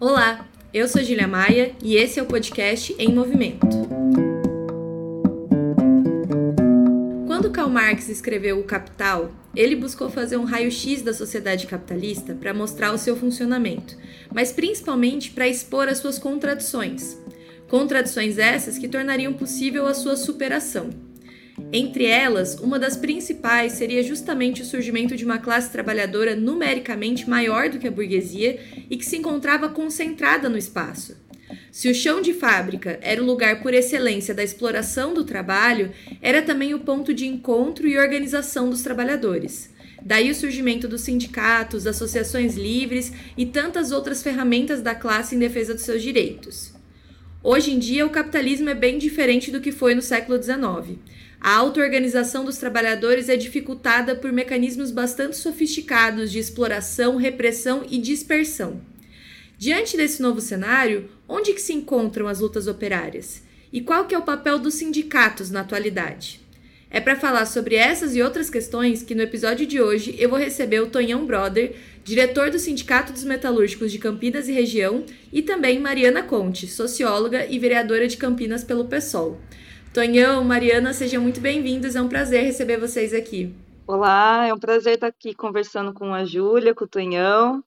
[0.00, 3.66] Olá, eu sou Julia Maia e esse é o podcast Em Movimento.
[7.26, 12.54] Quando Karl Marx escreveu O Capital, ele buscou fazer um raio-x da sociedade capitalista para
[12.54, 13.96] mostrar o seu funcionamento,
[14.32, 17.18] mas principalmente para expor as suas contradições.
[17.66, 21.07] Contradições essas que tornariam possível a sua superação.
[21.70, 27.68] Entre elas, uma das principais seria justamente o surgimento de uma classe trabalhadora numericamente maior
[27.68, 28.58] do que a burguesia
[28.88, 31.14] e que se encontrava concentrada no espaço.
[31.70, 36.40] Se o chão de fábrica era o lugar por excelência da exploração do trabalho, era
[36.40, 39.70] também o ponto de encontro e organização dos trabalhadores.
[40.02, 45.74] Daí o surgimento dos sindicatos, associações livres e tantas outras ferramentas da classe em defesa
[45.74, 46.72] dos seus direitos.
[47.42, 50.98] Hoje em dia, o capitalismo é bem diferente do que foi no século XIX.
[51.40, 58.80] A auto-organização dos trabalhadores é dificultada por mecanismos bastante sofisticados de exploração, repressão e dispersão.
[59.56, 63.42] Diante desse novo cenário, onde que se encontram as lutas operárias?
[63.72, 66.40] E qual que é o papel dos sindicatos na atualidade?
[66.90, 70.38] É para falar sobre essas e outras questões que no episódio de hoje eu vou
[70.38, 75.78] receber o Tonhão Brother, diretor do Sindicato dos Metalúrgicos de Campinas e Região, e também
[75.78, 79.38] Mariana Conte, socióloga e vereadora de Campinas pelo PSOL.
[79.98, 81.96] Tonhão, Mariana, sejam muito bem-vindos.
[81.96, 83.52] É um prazer receber vocês aqui.
[83.84, 87.64] Olá, é um prazer estar aqui conversando com a Júlia, com o Tonhão.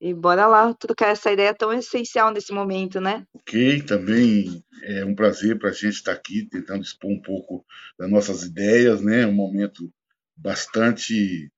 [0.00, 3.26] E bora lá trocar essa ideia tão essencial nesse momento, né?
[3.34, 7.66] Ok, também é um prazer para a gente estar aqui tentando expor um pouco
[7.98, 9.26] das nossas ideias, né?
[9.26, 9.92] Um momento
[10.36, 11.50] bastante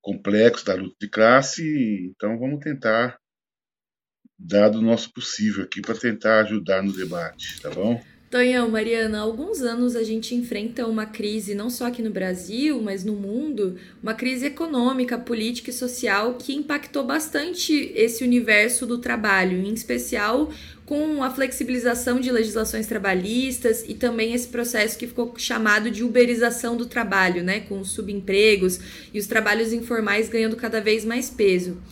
[0.00, 3.20] complexo da luta de classe, então vamos tentar
[4.36, 8.02] dar do nosso possível aqui para tentar ajudar no debate, tá bom?
[8.30, 12.80] Tonhão, Mariana, há alguns anos a gente enfrenta uma crise, não só aqui no Brasil,
[12.80, 18.98] mas no mundo, uma crise econômica, política e social que impactou bastante esse universo do
[18.98, 20.48] trabalho, em especial
[20.86, 26.76] com a flexibilização de legislações trabalhistas e também esse processo que ficou chamado de uberização
[26.76, 28.78] do trabalho, né, com os subempregos
[29.12, 31.82] e os trabalhos informais ganhando cada vez mais peso.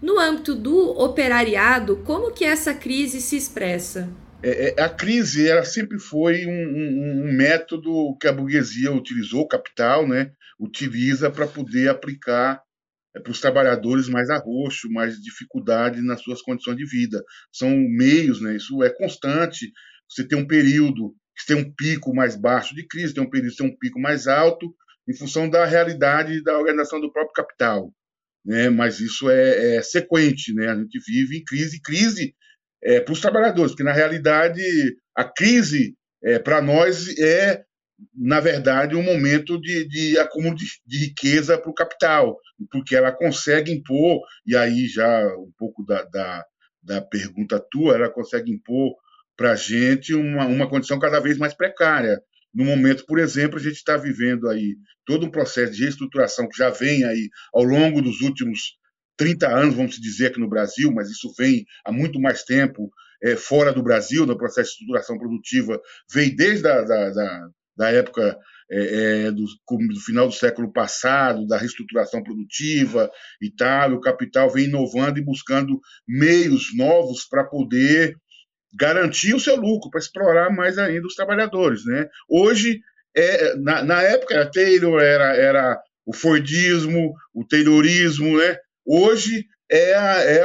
[0.00, 4.08] No âmbito do operariado, como que essa crise se expressa?
[4.42, 9.42] É, é, a crise ela sempre foi um, um, um, método que a burguesia utilizou,
[9.42, 12.62] o capital, né, utiliza para poder aplicar
[13.14, 17.22] é, para os trabalhadores mais arroxo, mais dificuldade nas suas condições de vida.
[17.52, 19.70] São meios, né, isso é constante.
[20.08, 23.50] Você tem um período que tem um pico mais baixo de crise, tem um período
[23.50, 24.74] que tem um pico mais alto,
[25.06, 27.92] em função da realidade da organização do próprio capital.
[28.44, 28.70] Né?
[28.70, 30.68] Mas isso é, é sequente, né?
[30.68, 31.80] a gente vive em crise.
[31.82, 32.34] Crise
[32.82, 34.62] é, para os trabalhadores, porque na realidade
[35.16, 37.62] a crise é, para nós é,
[38.16, 42.38] na verdade, um momento de, de acúmulo de, de riqueza para o capital,
[42.70, 46.44] porque ela consegue impor, e aí já um pouco da, da,
[46.82, 48.94] da pergunta tua, ela consegue impor
[49.36, 52.20] para a gente uma, uma condição cada vez mais precária.
[52.52, 54.76] No momento, por exemplo, a gente está vivendo aí
[55.06, 58.79] todo um processo de reestruturação que já vem aí ao longo dos últimos
[59.20, 62.90] 30 anos, vamos dizer, aqui no Brasil, mas isso vem há muito mais tempo
[63.22, 65.78] é, fora do Brasil, no processo de estruturação produtiva,
[66.10, 68.38] veio desde a da, da, da época
[68.70, 73.10] é, é, do, do, final do século passado, da reestruturação produtiva
[73.42, 75.78] e tal, o capital vem inovando e buscando
[76.08, 78.16] meios novos para poder
[78.72, 81.84] garantir o seu lucro, para explorar mais ainda os trabalhadores.
[81.84, 82.08] Né?
[82.26, 82.80] Hoje,
[83.14, 88.56] é, na, na época, Taylor era, era o Fordismo, o Taylorismo, né?
[88.92, 90.42] Hoje é a, é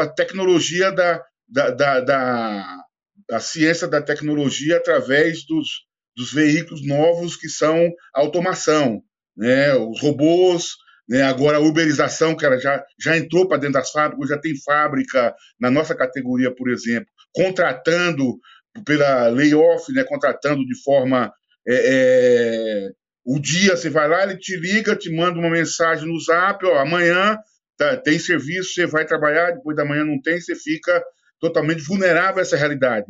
[0.00, 2.84] a tecnologia da, da, da, da,
[3.28, 5.68] da ciência da tecnologia através dos,
[6.16, 9.00] dos veículos novos que são a automação,
[9.36, 9.76] né?
[9.76, 10.70] os robôs,
[11.08, 11.22] né?
[11.22, 15.32] agora a uberização, que ela já, já entrou para dentro das fábricas, já tem fábrica
[15.60, 18.40] na nossa categoria, por exemplo, contratando
[18.84, 20.02] pela layoff, né?
[20.02, 21.32] contratando de forma
[21.64, 22.90] é, é,
[23.24, 26.80] o dia você vai lá, ele te liga, te manda uma mensagem no zap, ó,
[26.80, 27.38] amanhã
[27.76, 31.02] tá, tem serviço, você vai trabalhar, depois da manhã não tem, você fica
[31.40, 33.06] totalmente vulnerável a essa realidade.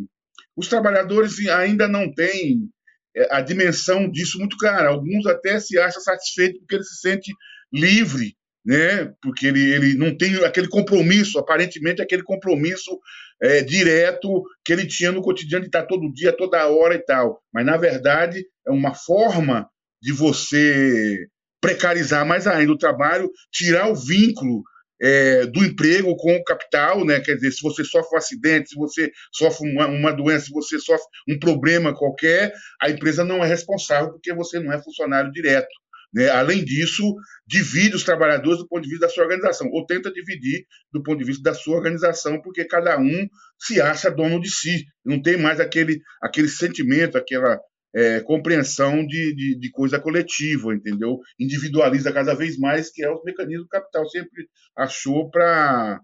[0.57, 2.69] Os trabalhadores ainda não têm
[3.17, 4.89] é, a dimensão disso muito clara.
[4.89, 7.33] Alguns até se acham satisfeitos porque ele se sente
[7.73, 9.13] livre, né?
[9.23, 12.99] Porque ele, ele não tem aquele compromisso, aparentemente aquele compromisso
[13.43, 17.43] é, direto que ele tinha no cotidiano de estar todo dia, toda hora e tal.
[17.53, 19.69] Mas na verdade é uma forma
[20.01, 21.27] de você
[21.65, 24.63] precarizar mais ainda o trabalho, tirar o vínculo
[25.01, 27.21] é, do emprego com o capital, né?
[27.21, 30.79] Quer dizer, se você sofre um acidente, se você sofre uma, uma, doença, se você
[30.79, 32.53] sofre um problema qualquer,
[32.83, 35.75] a empresa não é responsável porque você não é funcionário direto.
[36.13, 36.29] Né?
[36.29, 37.15] Além disso,
[37.47, 41.19] divide os trabalhadores do ponto de vista da sua organização, ou tenta dividir do ponto
[41.19, 43.27] de vista da sua organização, porque cada um
[43.59, 47.59] se acha dono de si, não tem mais aquele, aquele sentimento, aquela
[47.95, 51.21] é, compreensão de, de, de, coisa coletiva, entendeu?
[51.39, 56.01] Individualiza cada vez mais, que é o mecanismo do capital sempre achou para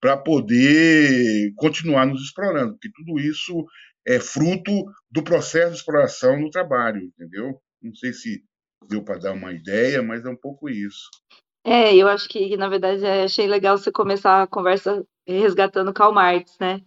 [0.00, 3.64] para poder continuar nos explorando, porque tudo isso
[4.06, 7.58] é fruto do processo de exploração no trabalho, entendeu?
[7.80, 8.44] Não sei se
[8.86, 11.08] deu para dar uma ideia, mas é um pouco isso.
[11.64, 16.58] É, eu acho que, na verdade, achei legal você começar a conversa resgatando Karl Marx,
[16.60, 16.82] né?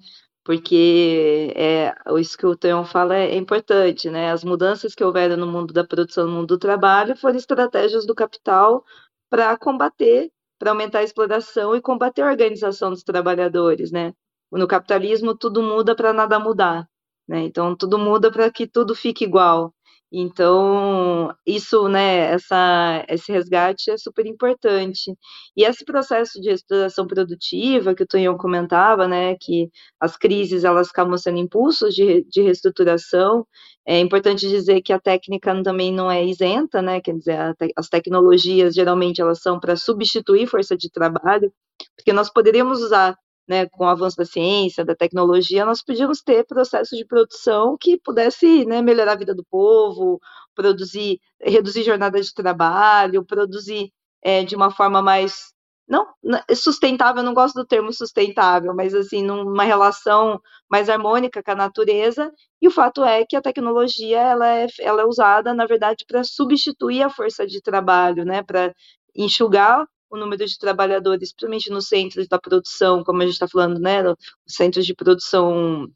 [0.48, 4.32] Porque é, isso que o Tonhão fala é, é, importante, né?
[4.32, 8.16] As mudanças que houveram no mundo da produção, no mundo do trabalho, foram estratégias do
[8.16, 8.82] capital
[9.30, 14.14] para combater para aumentar a exploração e combater a organização dos trabalhadores, né?
[14.50, 16.88] No capitalismo tudo muda para nada mudar,
[17.28, 17.42] né?
[17.42, 19.74] Então tudo muda para que tudo fique igual.
[20.12, 25.14] Então, isso, né, essa, esse resgate é super importante.
[25.56, 29.70] E esse processo de reestruturação produtiva que o Tonhão comentava, né, que
[30.00, 33.46] as crises elas acabam sendo impulsos de, de reestruturação,
[33.86, 37.90] é importante dizer que a técnica também não é isenta, né, quer dizer, te, as
[37.90, 41.52] tecnologias geralmente elas são para substituir força de trabalho,
[41.98, 43.18] porque nós poderíamos usar
[43.48, 47.98] né, com o avanço da ciência, da tecnologia, nós podíamos ter processos de produção que
[47.98, 50.20] pudesse né, melhorar a vida do povo,
[50.56, 53.92] produzir, reduzir jornada de trabalho, produzir
[54.22, 55.54] é, de uma forma mais
[55.88, 56.06] não
[56.54, 60.40] sustentável, eu não gosto do termo sustentável, mas assim, numa relação
[60.70, 62.30] mais harmônica com a natureza,
[62.62, 66.24] e o fato é que a tecnologia ela é, ela é usada, na verdade, para
[66.26, 68.74] substituir a força de trabalho, né, para
[69.16, 73.80] enxugar o número de trabalhadores, principalmente nos centros da produção, como a gente está falando,
[73.80, 74.18] né, os
[74.48, 75.88] centros de produção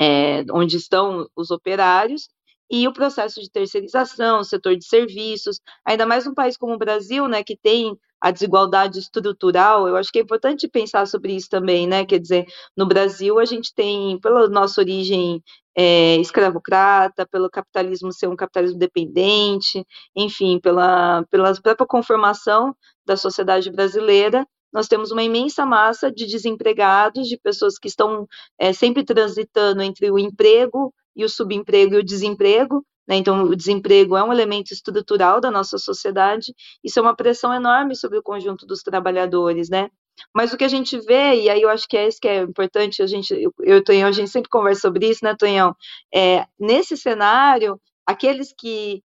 [0.00, 2.28] é, onde estão os operários,
[2.70, 6.78] e o processo de terceirização, o setor de serviços, ainda mais num país como o
[6.78, 11.48] Brasil, né, que tem a desigualdade estrutural, eu acho que é importante pensar sobre isso
[11.48, 15.42] também, né, quer dizer, no Brasil a gente tem, pela nossa origem
[15.76, 19.84] é, escravocrata, pelo capitalismo ser um capitalismo dependente,
[20.16, 22.74] enfim, pela, pela própria conformação
[23.06, 28.26] da sociedade brasileira, nós temos uma imensa massa de desempregados, de pessoas que estão
[28.58, 32.84] é, sempre transitando entre o emprego e o subemprego e o desemprego.
[33.08, 33.16] Né?
[33.16, 36.54] Então, o desemprego é um elemento estrutural da nossa sociedade.
[36.84, 39.90] Isso é uma pressão enorme sobre o conjunto dos trabalhadores, né?
[40.34, 42.42] Mas o que a gente vê, e aí eu acho que é isso que é
[42.42, 45.74] importante, a gente, eu, eu Tonhão, a gente sempre conversa sobre isso, né, Tonhão?
[46.12, 49.02] É, nesse cenário, aqueles que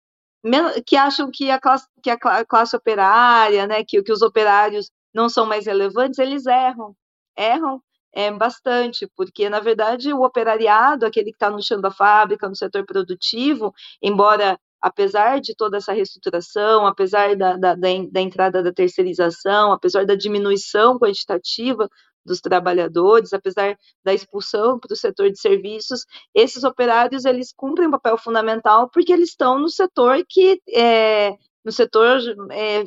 [0.86, 5.28] que acham que a classe, que a classe operária, né, que, que os operários não
[5.28, 6.96] são mais relevantes, eles erram,
[7.38, 7.82] erram
[8.14, 12.56] é, bastante, porque, na verdade, o operariado, aquele que está no chão da fábrica, no
[12.56, 18.74] setor produtivo, embora, apesar de toda essa reestruturação, apesar da, da, da, da entrada da
[18.74, 21.90] terceirização, apesar da diminuição quantitativa
[22.26, 27.92] dos trabalhadores, apesar da expulsão para o setor de serviços, esses operários eles cumprem um
[27.92, 31.32] papel fundamental porque eles estão no setor que é,
[31.64, 32.20] no setor
[32.52, 32.84] é,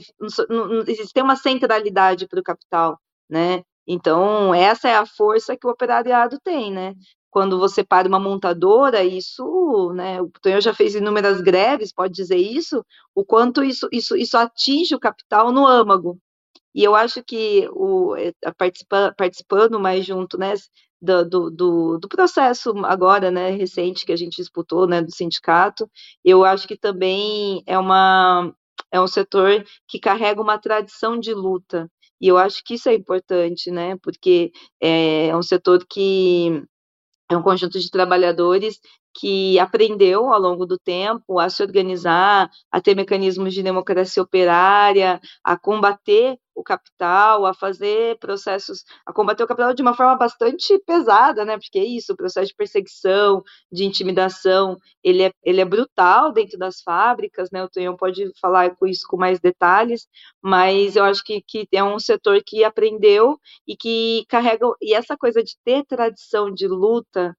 [0.48, 0.84] no, no,
[1.22, 2.98] uma centralidade para o capital,
[3.28, 3.62] né?
[3.86, 6.94] Então essa é a força que o operariado tem, né?
[7.30, 10.20] Quando você para uma montadora, isso, né?
[10.20, 12.84] O Tonhão já fez inúmeras greves, pode dizer isso,
[13.14, 16.18] o quanto isso, isso, isso atinge o capital no âmago,
[16.74, 20.54] e eu acho que o, eh, participa, participando mais junto, né,
[21.00, 25.90] do, do, do, processo agora, né, recente que a gente disputou, né, do sindicato,
[26.24, 28.52] eu acho que também é uma
[28.90, 31.90] é um setor que carrega uma tradição de luta.
[32.22, 36.62] E eu acho que isso é importante, né, porque é, é um setor que
[37.30, 38.80] é um conjunto de trabalhadores
[39.14, 45.20] que aprendeu ao longo do tempo a se organizar, a ter mecanismos de democracia operária,
[45.44, 50.78] a combater o capital, a fazer processos, a combater o capital de uma forma bastante
[50.86, 51.58] pesada, né?
[51.58, 56.58] Porque é isso, o processo de perseguição, de intimidação, ele é, ele é brutal dentro
[56.58, 57.64] das fábricas, né?
[57.64, 60.06] O Tonhão pode falar com isso com mais detalhes,
[60.42, 65.16] mas eu acho que, que é um setor que aprendeu e que carrega, e essa
[65.16, 67.34] coisa de ter tradição de luta,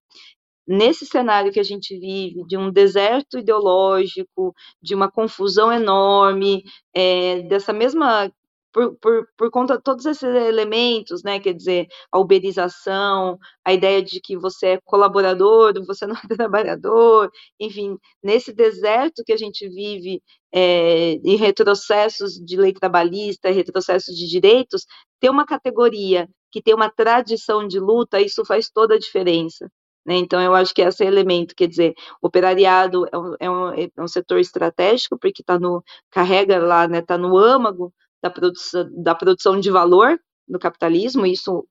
[0.68, 7.42] nesse cenário que a gente vive, de um deserto ideológico, de uma confusão enorme, é,
[7.44, 8.32] dessa mesma.
[8.72, 11.40] Por, por, por conta de todos esses elementos, né?
[11.40, 17.30] Quer dizer, a uberização, a ideia de que você é colaborador, você não é trabalhador,
[17.60, 24.28] enfim, nesse deserto que a gente vive é, em retrocessos de lei trabalhista, retrocessos de
[24.28, 24.86] direitos,
[25.20, 29.70] ter uma categoria que tem uma tradição de luta, isso faz toda a diferença
[30.06, 30.16] Né?
[30.18, 33.90] Então, eu acho que esse elemento, quer dizer, o operariado é um, é um, é
[34.00, 38.90] um setor estratégico, porque está no, carrega lá, está né, tá no âmago da produção,
[39.04, 41.66] da produção de valor no capitalismo, isso,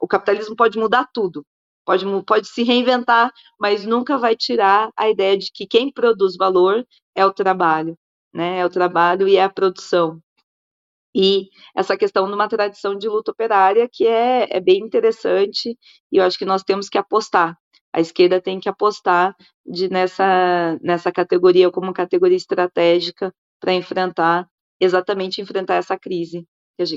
[0.00, 1.44] o capitalismo pode mudar tudo,
[1.84, 6.84] pode, pode se reinventar, mas nunca vai tirar a ideia de que quem produz valor
[7.14, 7.96] é o trabalho,
[8.34, 10.20] né, é o trabalho e é a produção,
[11.14, 15.76] e essa questão de uma tradição de luta operária que é, é bem interessante
[16.10, 17.56] e eu acho que nós temos que apostar.
[17.92, 19.34] A esquerda tem que apostar
[19.66, 24.48] de, nessa, nessa categoria como categoria estratégica para enfrentar,
[24.80, 26.46] exatamente enfrentar essa crise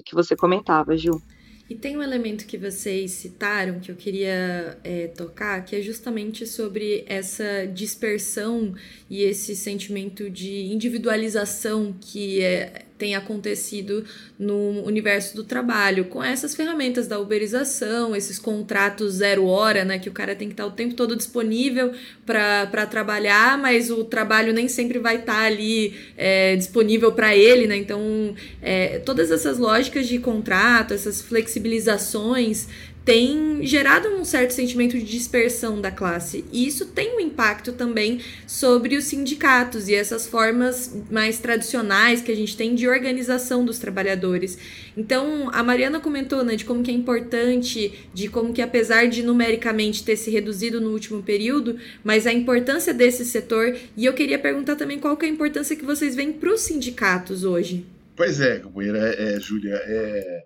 [0.05, 1.21] que, você comentava, Gil.
[1.69, 6.45] E tem um elemento que vocês citaram que eu queria é, tocar, que é justamente
[6.45, 8.75] sobre essa dispersão
[9.09, 14.05] e esse sentimento de individualização que é, tem acontecido
[14.39, 20.07] no universo do trabalho, com essas ferramentas da uberização, esses contratos zero hora, né, que
[20.07, 21.91] o cara tem que estar o tempo todo disponível
[22.25, 27.75] para trabalhar, mas o trabalho nem sempre vai estar ali é, disponível para ele, né?
[27.75, 32.69] Então, é, todas essas lógicas de contrato, essas flexibilizações
[33.05, 36.45] tem gerado um certo sentimento de dispersão da classe.
[36.51, 42.31] E isso tem um impacto também sobre os sindicatos e essas formas mais tradicionais que
[42.31, 44.57] a gente tem de organização dos trabalhadores.
[44.95, 49.22] Então, a Mariana comentou né, de como que é importante, de como que apesar de
[49.22, 53.75] numericamente ter se reduzido no último período, mas a importância desse setor.
[53.98, 56.62] E eu queria perguntar também qual que é a importância que vocês veem para os
[56.62, 57.86] sindicatos hoje.
[58.15, 60.43] Pois é, companheira, é, é, Júlia, é,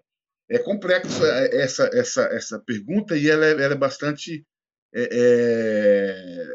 [0.50, 4.46] é complexa essa, essa, essa pergunta e ela é, ela é bastante.
[4.94, 6.46] É, é,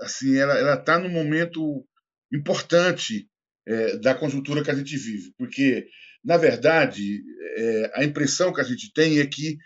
[0.00, 1.84] assim, ela está num momento
[2.32, 3.28] importante
[3.66, 5.88] é, da conjuntura que a gente vive, porque,
[6.24, 7.22] na verdade,
[7.56, 9.56] é, a impressão que a gente tem é que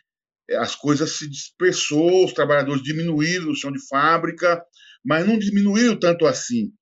[0.52, 4.64] as coisas se dispersou, os trabalhadores diminuíram no chão de fábrica,
[5.04, 6.72] mas não diminuíram tanto assim.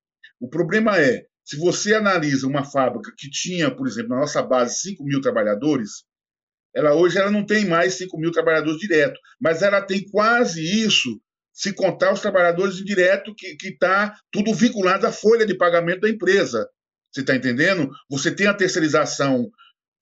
[0.40, 4.80] O problema é, se você analisa uma fábrica que tinha, por exemplo, na nossa base
[4.80, 6.04] 5 mil trabalhadores,
[6.76, 11.18] ela hoje ela não tem mais 5 mil trabalhadores direto, mas ela tem quase isso,
[11.50, 16.68] se contar os trabalhadores indiretos, que está tudo vinculado à folha de pagamento da empresa.
[17.10, 17.90] Você está entendendo?
[18.10, 19.48] Você tem a terceirização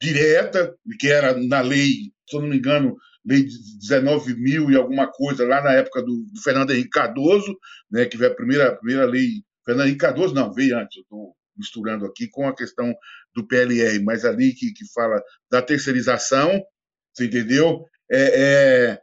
[0.02, 3.46] direta, que era na lei, se eu não me engano, lei
[3.78, 7.56] 19 mil e alguma coisa, lá na época do, do Fernando Henrique Cardoso,
[7.88, 11.02] né, que veio a primeira, a primeira lei Fernando Henrique Cardoso, não, veio antes, eu
[11.02, 12.94] estou misturando aqui com a questão
[13.34, 15.20] do PLR, mas ali que, que fala
[15.50, 16.62] da terceirização,
[17.12, 17.84] você entendeu?
[18.10, 18.98] É,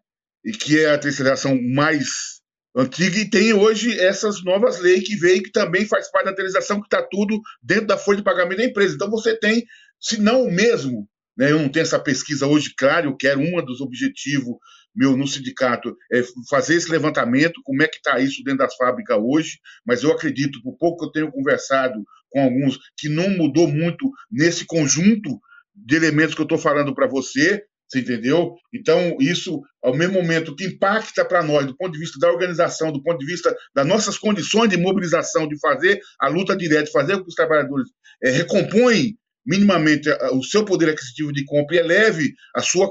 [0.45, 2.41] é, que é a terceirização mais
[2.75, 6.79] antiga, e tem hoje essas novas leis que veio, que também faz parte da terceirização,
[6.79, 8.95] que está tudo dentro da folha de pagamento da empresa.
[8.95, 9.65] Então você tem,
[9.99, 13.63] se não o mesmo, né, eu não tenho essa pesquisa hoje, claro, eu quero um
[13.65, 14.55] dos objetivos
[14.95, 19.17] meu no sindicato é fazer esse levantamento, como é que está isso dentro das fábricas
[19.19, 23.67] hoje, mas eu acredito, por pouco que eu tenho conversado com alguns, que não mudou
[23.67, 25.39] muito nesse conjunto
[25.75, 28.55] de elementos que eu estou falando para você, você entendeu?
[28.73, 32.91] Então, isso, ao mesmo momento que impacta para nós, do ponto de vista da organização,
[32.91, 36.91] do ponto de vista das nossas condições de mobilização, de fazer a luta direta, de
[36.91, 37.89] fazer com que os trabalhadores
[38.23, 42.89] é, recompõem minimamente o seu poder aquisitivo de compra e eleve a sua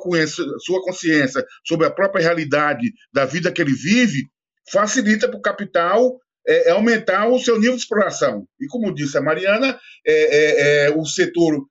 [0.59, 4.27] sua consciência sobre a própria realidade da vida que ele vive,
[4.71, 8.47] facilita para o capital é, aumentar o seu nível de exploração.
[8.61, 11.67] E como disse a Mariana, é, é, é o setor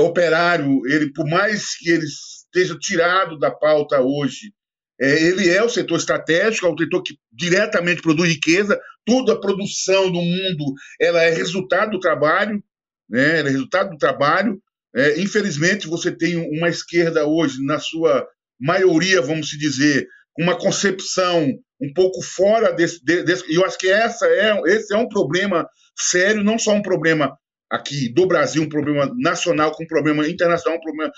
[0.00, 4.52] operário, ele por mais que ele esteja tirado da pauta hoje,
[4.98, 8.80] ele é o setor estratégico, é o setor que diretamente produz riqueza.
[9.04, 12.62] Toda a produção do mundo ela é resultado do trabalho
[13.08, 13.40] né?
[13.40, 14.60] é resultado do trabalho.
[14.94, 18.26] É, infelizmente, você tem uma esquerda hoje, na sua
[18.58, 20.06] maioria, vamos se dizer,
[20.38, 23.52] uma concepção um pouco fora desse, desse.
[23.52, 27.36] Eu acho que essa é, esse é um problema sério, não só um problema
[27.70, 31.12] aqui do Brasil, um problema nacional, com um problema internacional, um problema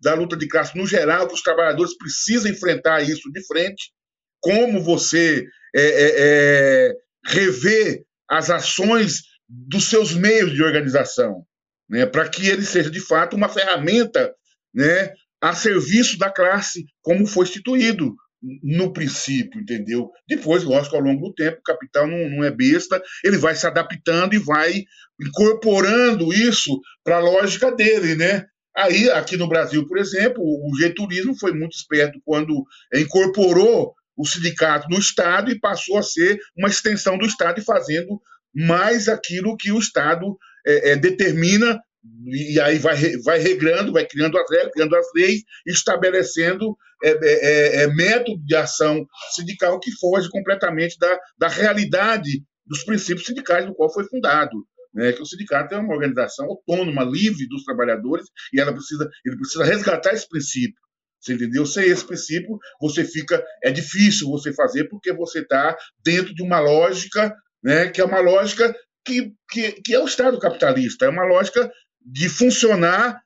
[0.00, 3.92] da luta de classe no geral, que os trabalhadores precisam enfrentar isso de frente.
[4.40, 6.92] Como você é, é, é
[7.24, 11.44] rever as ações dos seus meios de organização,
[11.88, 14.34] né, para que ele seja de fato uma ferramenta
[14.74, 18.14] né, a serviço da classe, como foi instituído
[18.62, 20.10] no princípio, entendeu?
[20.26, 23.66] Depois, lógico, ao longo do tempo, o capital não, não é besta, ele vai se
[23.66, 24.84] adaptando e vai
[25.20, 28.46] incorporando isso para a lógica dele, né?
[28.74, 34.88] Aí, aqui no Brasil, por exemplo, o geturismo foi muito esperto quando incorporou o sindicato
[34.88, 38.20] no Estado e passou a ser uma extensão do Estado e fazendo
[38.54, 41.80] mais aquilo que o Estado é, é, determina,
[42.26, 47.86] e aí vai, vai regrando, vai criando as criando as leis, estabelecendo é, é, é,
[47.88, 53.92] método de ação sindical que foge completamente da, da realidade dos princípios sindicais do qual
[53.92, 54.56] foi fundado.
[54.94, 59.36] Né, que o sindicato é uma organização autônoma, livre dos trabalhadores, e ela precisa, ele
[59.36, 60.78] precisa resgatar esse princípio.
[61.18, 61.64] Você entendeu?
[61.64, 63.42] Sem esse princípio, você fica.
[63.62, 67.32] É difícil você fazer porque você está dentro de uma lógica,
[67.62, 71.70] né, que é uma lógica que, que, que é o Estado capitalista, é uma lógica
[72.00, 73.20] de funcionar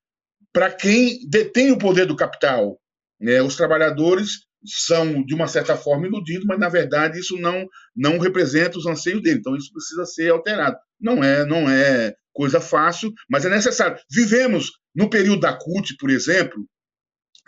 [0.52, 2.78] para quem detém o poder do capital.
[3.20, 3.42] Né?
[3.42, 8.78] Os trabalhadores são, de uma certa forma, iludidos, mas, na verdade, isso não, não representa
[8.78, 9.38] os anseios dele.
[9.38, 10.76] Então, isso precisa ser alterado.
[11.00, 13.98] Não é, não é coisa fácil, mas é necessário.
[14.10, 16.66] Vivemos, no período da CUT, por exemplo,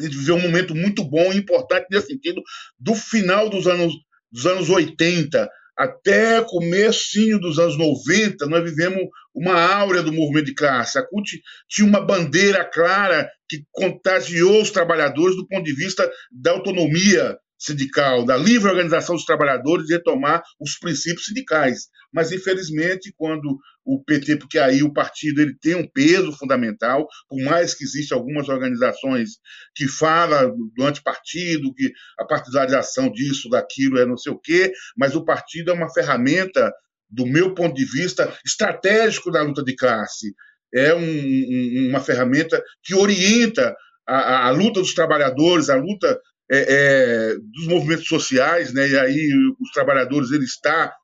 [0.01, 2.41] a gente viveu um momento muito bom e importante nesse sentido,
[2.79, 3.93] do final dos anos,
[4.31, 9.01] dos anos 80 até comecinho dos anos 90, nós vivemos
[9.33, 10.99] uma áurea do movimento de classe.
[10.99, 16.51] A CUT tinha uma bandeira clara que contagiou os trabalhadores do ponto de vista da
[16.51, 21.89] autonomia sindical, da livre organização dos trabalhadores e retomar os princípios sindicais.
[22.13, 23.59] Mas, infelizmente, quando
[23.89, 28.17] o PT, porque aí o partido ele tem um peso fundamental, por mais que existam
[28.17, 29.39] algumas organizações
[29.75, 31.91] que falam do antipartido, que
[32.21, 36.71] a partidarização disso, daquilo é não sei o quê, mas o partido é uma ferramenta,
[37.09, 40.35] do meu ponto de vista, estratégico da luta de classe.
[40.75, 43.75] É um, um, uma ferramenta que orienta
[44.07, 48.87] a, a, a luta dos trabalhadores, a luta é, é, dos movimentos sociais, né?
[48.87, 50.95] E aí os trabalhadores ele está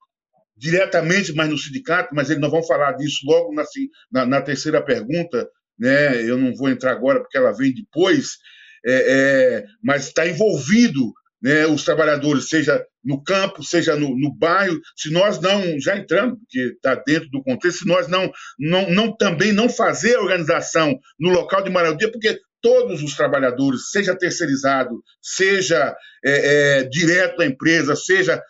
[0.56, 3.64] diretamente mais no sindicato, mas eles não vão falar disso logo na,
[4.10, 6.22] na, na, terceira pergunta, né?
[6.22, 8.38] Eu não vou entrar agora porque ela vem depois,
[8.86, 11.66] é, é mas está envolvido, né?
[11.66, 16.58] Os trabalhadores, seja no campo, seja no, no bairro, se nós não já entrando, porque
[16.58, 21.30] está dentro do contexto, se nós não, não, não também não fazer a organização no
[21.30, 25.94] local de moradia, porque todos os trabalhadores, seja terceirizado, seja
[26.24, 28.42] é, é, direto da empresa, seja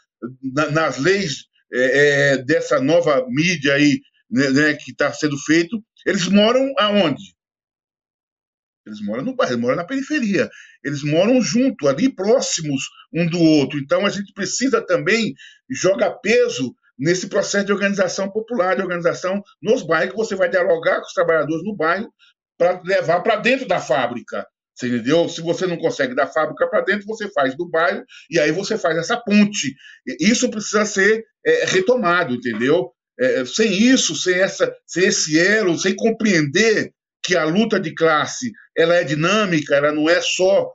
[0.54, 5.83] na, nas leis é, é dessa nova mídia aí né, né, que está sendo feito,
[6.06, 7.35] eles moram aonde?
[8.87, 10.50] Eles moram no bairro, moram na periferia,
[10.83, 13.78] eles moram junto, ali próximos um do outro.
[13.78, 15.33] Então a gente precisa também
[15.71, 21.00] jogar peso nesse processo de organização popular, de organização nos bairros, que você vai dialogar
[21.00, 22.12] com os trabalhadores no bairro
[22.59, 24.46] para levar para dentro da fábrica.
[24.74, 25.28] Você entendeu?
[25.28, 28.76] Se você não consegue da fábrica para dentro, você faz do bairro e aí você
[28.76, 29.74] faz essa ponte.
[30.20, 32.90] Isso precisa ser é, retomado, entendeu?
[33.18, 38.50] É, sem isso, sem, essa, sem esse elo, sem compreender que a luta de classe
[38.76, 40.72] ela é dinâmica, ela não é só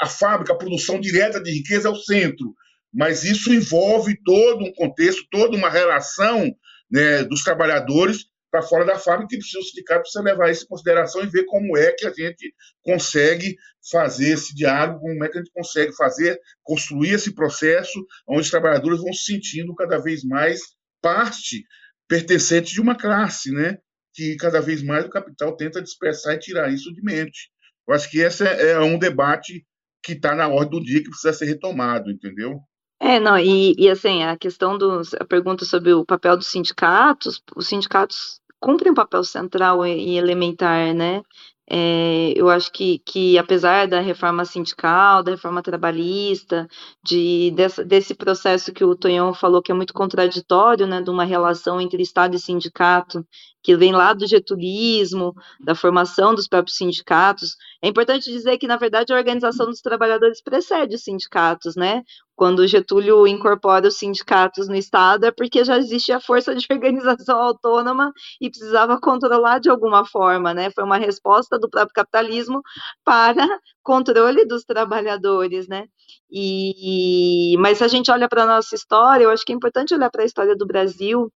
[0.00, 2.54] a fábrica, a produção direta de riqueza é o centro,
[2.92, 6.50] mas isso envolve todo um contexto, toda uma relação
[6.90, 11.22] né, dos trabalhadores para fora da fábrica e o sindicato precisa levar isso em consideração
[11.22, 13.56] e ver como é que a gente consegue
[13.90, 18.50] fazer esse diálogo, como é que a gente consegue fazer, construir esse processo onde os
[18.50, 20.60] trabalhadores vão se sentindo cada vez mais
[21.02, 21.64] parte
[22.08, 23.78] pertencente de uma classe, né?
[24.18, 27.52] que cada vez mais o capital tenta dispersar e tirar isso de mente.
[27.86, 29.64] Eu acho que esse é, é um debate
[30.02, 32.58] que está na ordem do dia que precisa ser retomado, entendeu?
[33.00, 37.40] É, não, e, e assim, a questão dos, a pergunta sobre o papel dos sindicatos,
[37.54, 41.22] os sindicatos cumprem um papel central e, e elementar, né?
[41.70, 46.66] É, eu acho que, que, apesar da reforma sindical, da reforma trabalhista,
[47.04, 51.24] de, dessa, desse processo que o Tonhão falou que é muito contraditório, né, de uma
[51.24, 53.24] relação entre Estado e sindicato,
[53.68, 57.54] que vem lá do getulismo, da formação dos próprios sindicatos.
[57.82, 62.02] É importante dizer que, na verdade, a organização dos trabalhadores precede os sindicatos, né?
[62.34, 67.38] Quando Getúlio incorpora os sindicatos no Estado, é porque já existia a força de organização
[67.38, 70.70] autônoma e precisava controlar de alguma forma, né?
[70.70, 72.62] Foi uma resposta do próprio capitalismo
[73.04, 73.46] para
[73.82, 75.84] controle dos trabalhadores, né?
[76.30, 79.92] E, mas se a gente olha para a nossa história, eu acho que é importante
[79.92, 81.30] olhar para a história do Brasil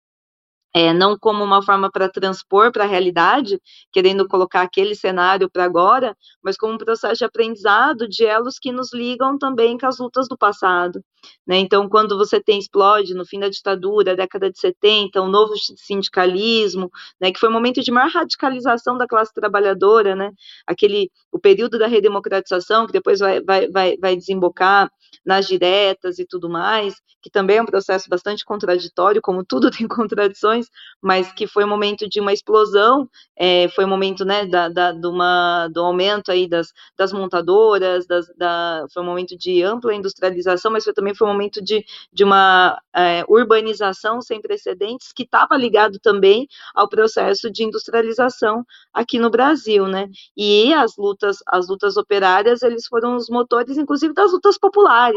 [0.73, 3.59] é, não como uma forma para transpor para a realidade,
[3.91, 8.71] querendo colocar aquele cenário para agora, mas como um processo de aprendizado de elos que
[8.71, 11.03] nos ligam também com as lutas do passado.
[11.45, 11.57] Né?
[11.57, 16.89] Então, quando você tem explode no fim da ditadura, década de 70, um novo sindicalismo,
[17.19, 20.31] né, que foi um momento de maior radicalização da classe trabalhadora, né?
[20.67, 24.89] aquele o período da redemocratização, que depois vai, vai, vai, vai desembocar
[25.25, 29.87] nas diretas e tudo mais, que também é um processo bastante contraditório, como tudo tem
[29.87, 30.67] contradições
[31.01, 34.91] mas que foi um momento de uma explosão, é, foi um momento né, da, da,
[34.91, 39.93] de uma, do aumento aí das, das montadoras, das, da, foi um momento de ampla
[39.93, 45.23] industrialização, mas foi, também foi um momento de, de uma é, urbanização sem precedentes, que
[45.23, 50.07] estava ligado também ao processo de industrialização aqui no Brasil, né?
[50.35, 55.08] E as lutas, as lutas operárias, eles foram os motores, inclusive, das lutas populares.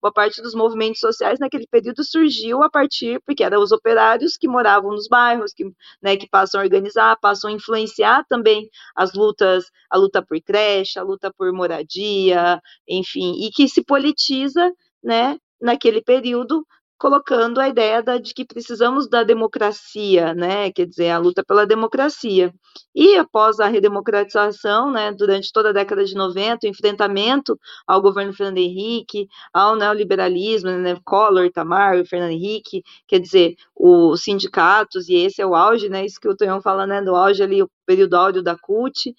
[0.00, 4.48] Boa parte dos movimentos sociais naquele período surgiu a partir, porque eram os operários que
[4.48, 5.64] moravam nos bairros, que,
[6.02, 10.98] né, que passam a organizar, passam a influenciar também as lutas, a luta por creche,
[10.98, 16.66] a luta por moradia, enfim, e que se politiza, né, naquele período
[17.00, 21.66] colocando a ideia da, de que precisamos da democracia, né, quer dizer, a luta pela
[21.66, 22.52] democracia.
[22.94, 28.34] E após a redemocratização, né, durante toda a década de 90, o enfrentamento ao governo
[28.34, 35.40] Fernando Henrique, ao neoliberalismo, né, Collor, Itamar, Fernando Henrique, quer dizer, os sindicatos, e esse
[35.40, 38.14] é o auge, né, isso que o Tonhão fala, né, do auge ali, o período
[38.14, 39.14] áudio da CUT,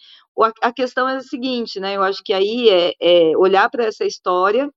[0.61, 4.05] a questão é a seguinte, né, eu acho que aí é, é olhar para essa
[4.05, 4.69] história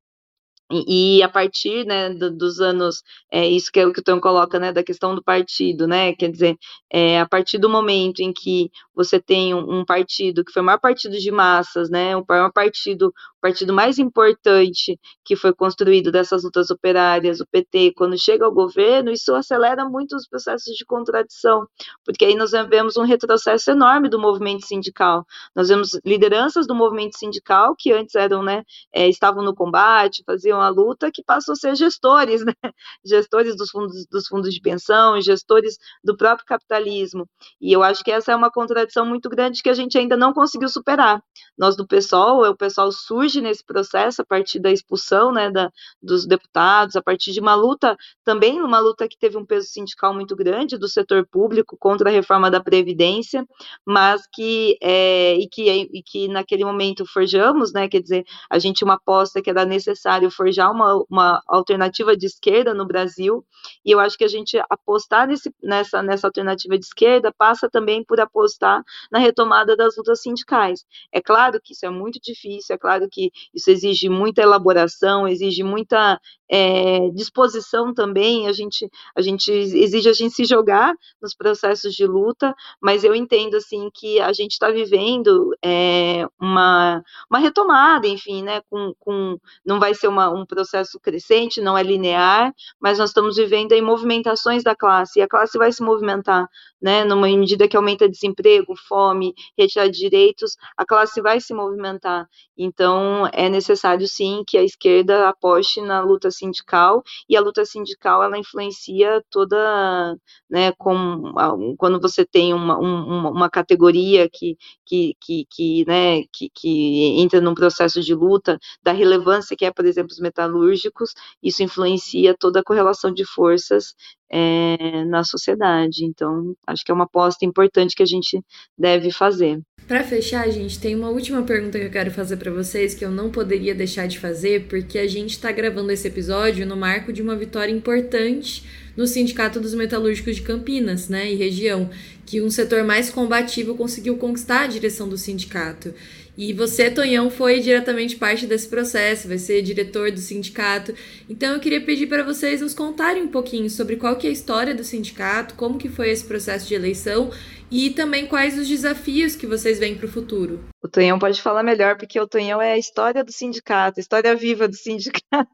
[0.86, 4.20] e, a partir né, do, dos anos, é, isso que é o que o Tom
[4.20, 6.56] coloca, né, da questão do partido, né, quer dizer,
[6.90, 10.64] é, a partir do momento em que você tem um, um, partido que foi o
[10.64, 16.10] maior partido de massas, né, o maior partido, o partido mais importante que foi construído
[16.12, 20.84] dessas lutas operárias, o PT, quando chega ao governo, isso acelera muito os processos de
[20.84, 21.66] contradição,
[22.04, 27.18] porque aí nós vemos um retrocesso enorme do movimento sindical, nós vemos lideranças do movimento
[27.18, 31.56] sindical que antes eram, né, é, estavam no combate, faziam a luta que passam a
[31.56, 32.52] ser gestores, né?
[33.04, 37.28] gestores dos fundos, dos fundos de pensão, gestores do próprio capitalismo.
[37.60, 40.32] E eu acho que essa é uma contradição muito grande que a gente ainda não
[40.32, 41.22] conseguiu superar.
[41.56, 45.70] Nós do PSOL, o pessoal surge nesse processo a partir da expulsão né, da,
[46.02, 50.14] dos deputados, a partir de uma luta, também uma luta que teve um peso sindical
[50.14, 53.46] muito grande do setor público contra a reforma da Previdência,
[53.86, 58.84] mas que, é, e que, e que naquele momento forjamos, né, quer dizer, a gente
[58.84, 63.44] uma aposta que era necessário forjar uma, uma alternativa de esquerda no Brasil,
[63.84, 68.04] e eu acho que a gente apostar nesse, nessa, nessa alternativa de esquerda passa também
[68.04, 70.84] por apostar na retomada das lutas sindicais.
[71.12, 75.62] É claro que isso é muito difícil, é claro que isso exige muita elaboração, exige
[75.62, 81.94] muita é, disposição também, a gente, a gente exige a gente se jogar nos processos
[81.94, 88.06] de luta, mas eu entendo assim que a gente está vivendo é, uma, uma retomada,
[88.06, 92.98] enfim, né, com, com não vai ser uma, um processo crescente, não é linear, mas
[92.98, 96.48] nós estamos vivendo em movimentações da classe, e a classe vai se movimentar,
[96.80, 102.28] né, numa medida que aumenta desemprego, fome, retirada de direitos, a classe vai se movimentar,
[102.56, 108.22] então é necessário sim que a esquerda aposte na luta sindical, e a luta sindical
[108.22, 110.16] ela influencia toda,
[110.50, 111.32] né, com,
[111.78, 117.40] quando você tem uma, uma, uma categoria que, que, que, que, né, que, que entra
[117.40, 121.10] num processo de luta, da relevância que é, por exemplo, os metalúrgicos,
[121.42, 123.94] isso influencia toda a correlação de forças
[124.30, 126.04] é, na sociedade.
[126.04, 128.40] Então, acho que é uma aposta importante que a gente
[128.76, 129.60] deve fazer.
[129.86, 133.10] Para fechar, gente, tem uma última pergunta que eu quero fazer para vocês que eu
[133.10, 137.20] não poderia deixar de fazer, porque a gente está gravando esse episódio no marco de
[137.20, 138.64] uma vitória importante
[138.96, 141.90] no Sindicato dos Metalúrgicos de Campinas, né, e região,
[142.24, 145.92] que um setor mais combativo conseguiu conquistar a direção do sindicato.
[146.36, 150.94] E você, Tonhão, foi diretamente parte desse processo, vai ser diretor do sindicato.
[151.28, 154.32] Então eu queria pedir para vocês nos contarem um pouquinho sobre qual que é a
[154.32, 157.30] história do sindicato, como que foi esse processo de eleição
[157.70, 160.64] e também quais os desafios que vocês veem para o futuro.
[160.82, 164.34] O Tonhão pode falar melhor, porque o Tonhão é a história do sindicato, a história
[164.36, 165.48] viva do sindicato.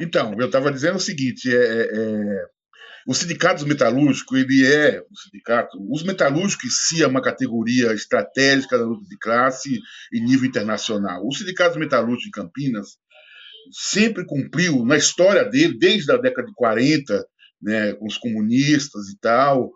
[0.00, 2.44] Então, eu estava dizendo o seguinte, é, é, é
[3.08, 5.78] o sindicato metalúrgico, ele é o sindicato.
[5.90, 9.80] Os metalúrgicos em si é uma categoria estratégica da luta de classe
[10.12, 11.26] em nível internacional.
[11.26, 12.98] O sindicato metalúrgico de Campinas
[13.72, 17.26] sempre cumpriu, na história dele, desde a década de 40,
[17.62, 19.72] né, com os comunistas e tal,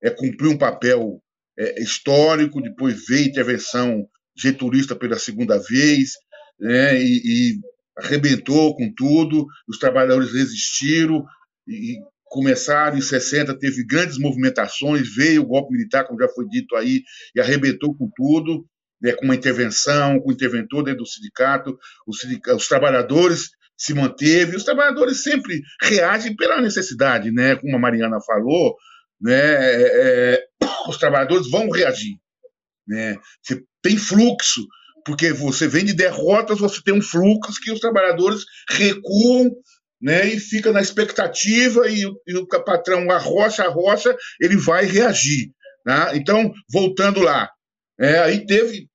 [0.00, 1.20] é, cumpriu um papel
[1.58, 6.10] é, histórico, depois veio intervenção getulista pela segunda vez,
[6.60, 7.60] né, e, e
[7.98, 11.24] arrebentou com tudo, os trabalhadores resistiram,
[11.66, 16.76] e começaram em 60, teve grandes movimentações, veio o golpe militar, como já foi dito
[16.76, 17.02] aí,
[17.34, 18.66] e arrebentou com tudo,
[19.00, 23.94] né, com uma intervenção, com o interventor dentro do sindicato, os, sindicato, os trabalhadores se
[23.94, 28.74] manteve, os trabalhadores sempre reagem pela necessidade, né, como a Mariana falou,
[29.20, 30.46] né, é, é
[30.88, 32.16] os trabalhadores vão reagir,
[32.86, 34.66] né, você tem fluxo,
[35.04, 39.50] porque você vem de derrotas, você tem um fluxo que os trabalhadores recuam
[40.06, 45.50] né, e fica na expectativa e, e o patrão arrocha, arrocha, ele vai reagir.
[45.84, 46.12] Né?
[46.14, 47.50] Então, voltando lá,
[47.98, 48.88] é, aí teve,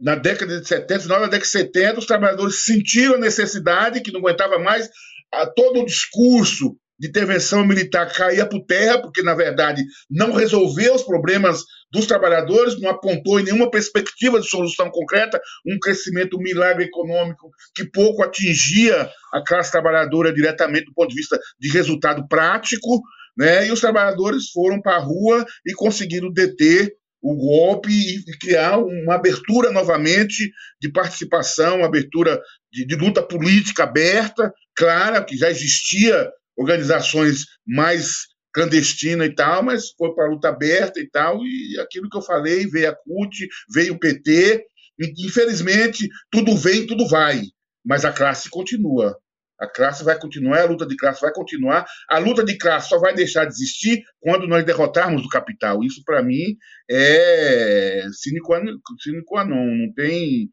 [0.00, 4.10] na década de 70, final da década de 70, os trabalhadores sentiram a necessidade, que
[4.10, 4.88] não aguentava mais,
[5.30, 10.94] a todo o discurso de intervenção militar caía por terra, porque, na verdade, não resolveu
[10.94, 16.42] os problemas dos trabalhadores, não apontou em nenhuma perspectiva de solução concreta, um crescimento, um
[16.42, 22.28] milagre econômico que pouco atingia a classe trabalhadora diretamente do ponto de vista de resultado
[22.28, 23.00] prático,
[23.34, 23.66] né?
[23.66, 29.14] e os trabalhadores foram para a rua e conseguiram deter o golpe e criar uma
[29.14, 36.30] abertura novamente de participação, uma abertura de, de luta política aberta, clara, que já existia
[36.60, 42.10] organizações mais clandestinas e tal, mas foi para a luta aberta e tal, e aquilo
[42.10, 44.64] que eu falei, veio a CUT, veio o PT,
[44.98, 47.42] e, infelizmente, tudo vem, tudo vai,
[47.84, 49.16] mas a classe continua.
[49.58, 51.86] A classe vai continuar, a luta de classe vai continuar.
[52.08, 55.84] A luta de classe só vai deixar de existir quando nós derrotarmos o capital.
[55.84, 56.56] Isso, para mim,
[56.90, 59.66] é sine qua non.
[59.66, 60.48] Não tem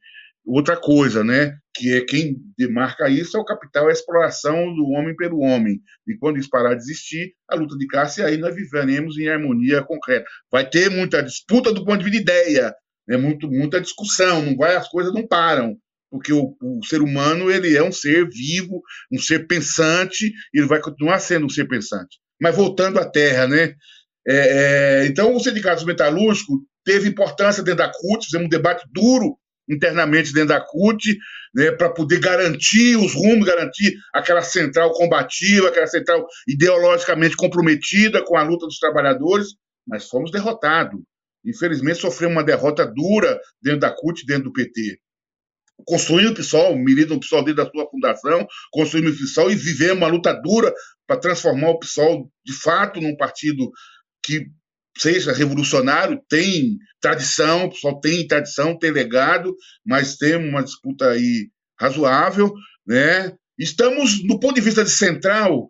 [0.47, 1.57] outra coisa, né?
[1.75, 5.81] Que é quem demarca isso é o capital, é a exploração do homem pelo homem.
[6.07, 9.83] E quando isso parar de existir, a luta de classe, aí nós viveremos em harmonia
[9.83, 10.25] concreta.
[10.51, 12.73] Vai ter muita disputa do ponto de vista de ideia,
[13.07, 13.17] né?
[13.17, 15.77] Muito, muita discussão, não vai, as coisas não param.
[16.10, 18.81] Porque o, o ser humano ele é um ser vivo,
[19.12, 22.17] um ser pensante, e ele vai continuar sendo um ser pensante.
[22.41, 23.73] Mas voltando à Terra, né?
[24.25, 29.38] É, é, então, o Sindicato Metalúrgico teve importância dentro da CUT, fizemos um debate duro
[29.67, 31.17] internamente dentro da CUT,
[31.53, 38.38] né, para poder garantir os rumos, garantir aquela central combativa, aquela central ideologicamente comprometida com
[38.38, 39.49] a luta dos trabalhadores,
[39.86, 40.99] mas fomos derrotados.
[41.45, 44.99] Infelizmente, sofremos uma derrota dura dentro da CUT, dentro do PT.
[45.86, 49.97] Construímos o PSOL, milita o PSOL desde a sua fundação, construímos o PSOL e vivemos
[49.97, 50.73] uma luta dura
[51.06, 53.71] para transformar o PSOL, de fato, num partido
[54.23, 54.47] que
[54.97, 59.55] seja revolucionário, tem tradição, só tem tradição, tem legado,
[59.86, 62.51] mas tem uma disputa aí razoável,
[62.86, 63.33] né?
[63.57, 65.67] Estamos, no ponto de vista de central,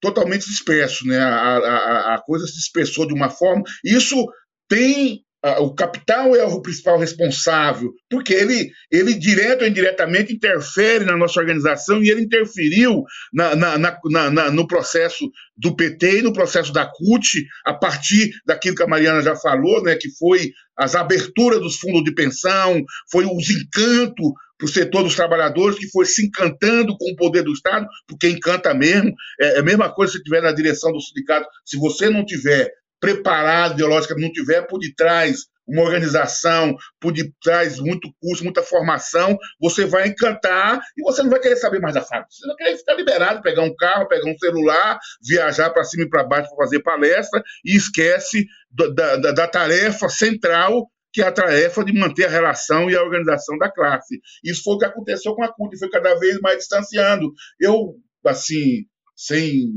[0.00, 1.18] totalmente disperso, né?
[1.18, 3.62] A, a, a coisa se dispersou de uma forma.
[3.84, 4.26] Isso
[4.68, 5.24] tem
[5.60, 11.38] o capital é o principal responsável, porque ele, ele direto ou indiretamente interfere na nossa
[11.38, 16.72] organização e ele interferiu na, na, na, na, no processo do PT e no processo
[16.72, 21.60] da CUT, a partir daquilo que a Mariana já falou, né, que foi as aberturas
[21.60, 26.26] dos fundos de pensão, foi os encantos para o setor dos trabalhadores, que foi se
[26.26, 29.14] encantando com o poder do Estado, porque encanta mesmo.
[29.40, 31.48] É, é a mesma coisa se estiver na direção do sindicato.
[31.64, 32.68] Se você não tiver
[33.00, 39.84] preparado ideologicamente, não tiver por detrás uma organização, por detrás muito curso, muita formação, você
[39.84, 42.30] vai encantar e você não vai querer saber mais da fábrica.
[42.30, 46.08] Você vai querer ficar liberado, pegar um carro, pegar um celular, viajar para cima e
[46.08, 51.32] para baixo para fazer palestra e esquece da, da, da tarefa central que é a
[51.32, 54.20] tarefa de manter a relação e a organização da classe.
[54.44, 57.32] Isso foi o que aconteceu com a CUT, foi cada vez mais distanciando.
[57.58, 57.94] Eu,
[58.26, 58.84] assim,
[59.16, 59.72] sem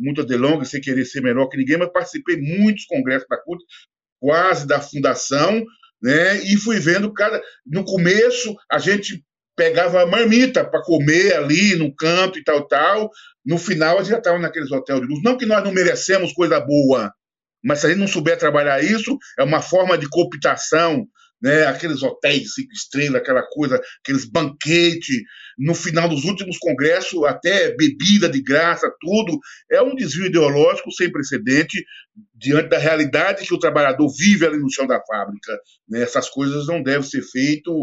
[0.00, 3.62] muitas delongas, sem querer ser melhor que ninguém, mas participei muitos congressos da CUT,
[4.20, 5.64] quase da fundação,
[6.02, 6.42] né?
[6.44, 7.40] E fui vendo cada.
[7.66, 9.24] No começo, a gente
[9.56, 13.10] pegava marmita para comer ali no canto e tal, tal.
[13.44, 15.22] No final, a gente já estava naqueles hotéis de luz.
[15.22, 17.12] Não que nós não merecemos coisa boa,
[17.62, 21.06] mas se a gente não souber trabalhar isso, é uma forma de cooptação
[21.40, 21.66] né?
[21.66, 25.22] aqueles hotéis cinco estrelas, aquela coisa, aqueles banquetes,
[25.58, 29.38] no final dos últimos congressos, até bebida de graça, tudo.
[29.70, 31.84] É um desvio ideológico sem precedente
[32.34, 35.58] diante da realidade que o trabalhador vive ali no chão da fábrica.
[35.88, 36.02] Né?
[36.02, 37.74] Essas coisas não devem ser feitas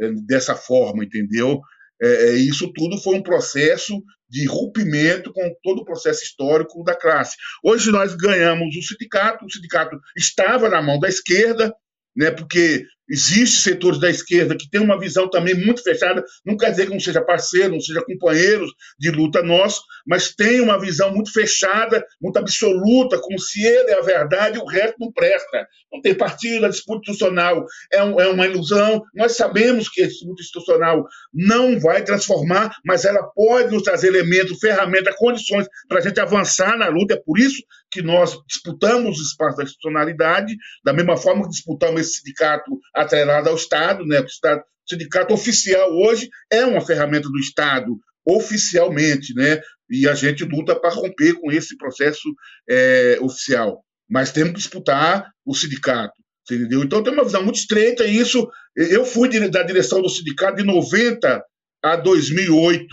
[0.00, 1.60] é, dessa forma, entendeu?
[2.02, 6.94] É, é, isso tudo foi um processo de rompimento com todo o processo histórico da
[6.94, 7.36] classe.
[7.62, 11.72] Hoje nós ganhamos o sindicato, o sindicato estava na mão da esquerda,
[12.16, 16.70] né, porque Existem setores da esquerda que têm uma visão também muito fechada, não quer
[16.70, 18.66] dizer que não seja parceiro, não seja companheiro
[18.98, 23.98] de luta nosso, mas tem uma visão muito fechada, muito absoluta, como se ele é
[23.98, 25.66] a verdade e o resto não presta.
[25.92, 29.02] Não tem partido, a disputa institucional é, um, é uma ilusão.
[29.14, 34.58] Nós sabemos que a disputa institucional não vai transformar, mas ela pode nos trazer elementos,
[34.58, 37.14] ferramentas, condições para a gente avançar na luta.
[37.14, 42.00] É por isso que nós disputamos o espaço da institucionalidade, da mesma forma que disputamos
[42.00, 44.20] esse sindicato atrelado ao Estado, né?
[44.20, 49.60] O, Estado, o sindicato oficial hoje é uma ferramenta do Estado, oficialmente, né?
[49.90, 52.34] E a gente luta para romper com esse processo
[52.68, 53.84] é, oficial.
[54.08, 56.14] Mas temos que disputar o sindicato,
[56.50, 56.82] entendeu?
[56.82, 58.48] Então tem uma visão muito estreita e isso.
[58.76, 61.42] Eu fui da direção do sindicato de 90
[61.82, 62.86] a 2008,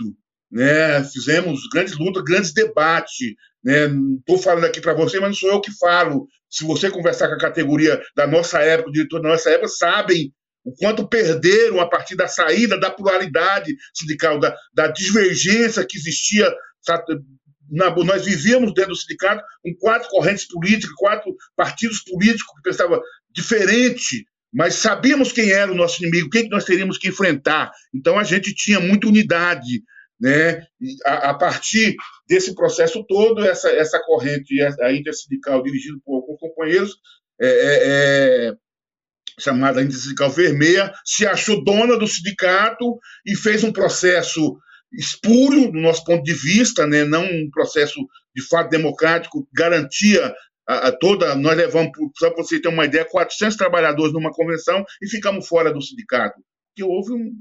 [0.52, 1.02] né?
[1.04, 3.34] fizemos grandes lutas, grandes debates.
[3.64, 4.42] Estou né?
[4.42, 6.28] falando aqui para você, mas não sou eu que falo.
[6.50, 10.32] Se você conversar com a categoria da nossa época, o diretor da nossa época, sabem
[10.64, 16.52] o quanto perderam a partir da saída da pluralidade sindical, da, da divergência que existia.
[17.70, 23.00] Na, nós vivíamos dentro do sindicato com quatro correntes políticas, quatro partidos políticos que pensavam
[23.30, 27.70] diferente, mas sabíamos quem era o nosso inimigo, quem que nós teríamos que enfrentar.
[27.94, 29.82] Então a gente tinha muita unidade.
[30.22, 30.64] Né?
[31.04, 31.96] A, a, partir
[32.28, 36.94] desse processo todo, essa, essa corrente, a intersindical dirigida por alguns companheiros,
[37.40, 38.52] é, é, é
[39.40, 44.56] chamada Intersindical Vermelha, se achou dona do sindicato e fez um processo
[44.92, 47.02] espúrio, do nosso ponto de vista, né?
[47.02, 47.98] não um processo
[48.32, 50.32] de fato democrático, garantia
[50.68, 51.34] a, a toda.
[51.34, 55.72] Nós levamos, só para você ter uma ideia, 400 trabalhadores numa convenção e ficamos fora
[55.72, 56.40] do sindicato.
[56.76, 57.32] Que houve um,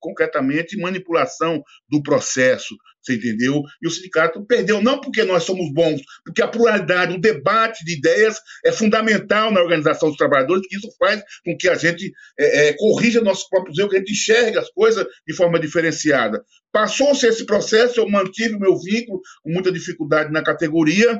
[0.00, 3.62] concretamente manipulação do processo, você entendeu?
[3.82, 7.96] E o sindicato perdeu, não porque nós somos bons, porque a pluralidade, o debate de
[7.96, 12.68] ideias é fundamental na organização dos trabalhadores, que isso faz com que a gente é,
[12.68, 16.42] é, corrija nossos próprios erros, que a gente enxergue as coisas de forma diferenciada.
[16.72, 21.18] Passou-se esse processo, eu mantive o meu vínculo com muita dificuldade na categoria,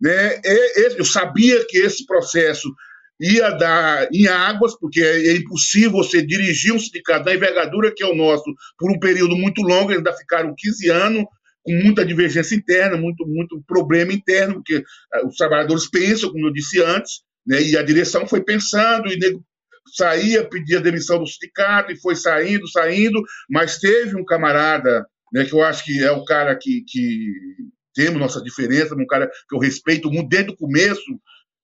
[0.00, 0.40] né?
[0.96, 2.68] eu sabia que esse processo
[3.20, 8.06] ia dar em águas, porque é, impossível você dirigir um sindicato da envergadura que é
[8.06, 8.44] o nosso
[8.78, 11.24] por um período muito longo, eles ainda ficaram 15 anos,
[11.62, 16.52] com muita divergência interna, muito, muito problema interno, porque eh, os trabalhadores pensam, como eu
[16.52, 19.44] disse antes, né, e a direção foi pensando, e nego
[19.94, 25.52] saía, pedia demissão do sindicato, e foi saindo, saindo, mas teve um camarada, né, que
[25.52, 27.32] eu acho que é o cara que, que
[27.94, 31.02] temos nossa diferença, um cara que eu respeito muito desde o começo,